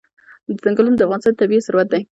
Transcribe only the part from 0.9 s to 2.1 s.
د افغانستان طبعي ثروت دی.